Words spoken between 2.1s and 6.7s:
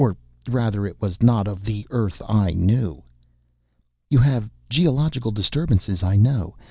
I knew. "You have geological disturbances, I know.